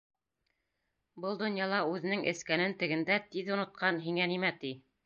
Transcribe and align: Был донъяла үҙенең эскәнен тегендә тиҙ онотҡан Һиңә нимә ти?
Был 1.25 1.37
донъяла 1.43 1.83
үҙенең 1.91 2.27
эскәнен 2.33 2.77
тегендә 2.83 3.21
тиҙ 3.31 3.57
онотҡан 3.59 4.07
Һиңә 4.09 4.31
нимә 4.35 4.57
ти? 4.65 4.79